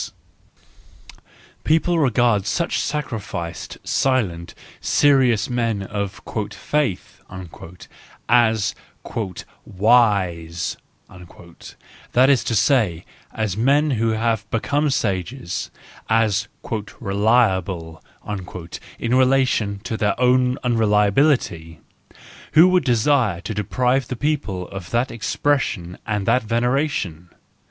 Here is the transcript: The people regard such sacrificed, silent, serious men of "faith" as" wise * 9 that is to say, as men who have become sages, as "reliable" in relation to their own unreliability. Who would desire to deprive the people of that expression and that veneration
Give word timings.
The 0.01 1.63
people 1.63 1.99
regard 1.99 2.47
such 2.47 2.79
sacrificed, 2.79 3.77
silent, 3.83 4.55
serious 4.79 5.47
men 5.47 5.83
of 5.83 6.21
"faith" 6.53 7.21
as" 8.27 8.73
wise 9.63 10.75
* 10.91 11.09
9 11.11 11.55
that 12.13 12.29
is 12.31 12.43
to 12.45 12.55
say, 12.55 13.05
as 13.31 13.55
men 13.55 13.91
who 13.91 14.07
have 14.13 14.49
become 14.49 14.89
sages, 14.89 15.69
as 16.09 16.47
"reliable" 16.99 18.03
in 18.97 19.13
relation 19.15 19.79
to 19.83 19.97
their 19.97 20.19
own 20.19 20.57
unreliability. 20.63 21.79
Who 22.53 22.67
would 22.69 22.83
desire 22.85 23.39
to 23.41 23.53
deprive 23.53 24.07
the 24.07 24.15
people 24.15 24.67
of 24.69 24.89
that 24.89 25.11
expression 25.11 25.99
and 26.07 26.25
that 26.25 26.41
veneration 26.41 27.29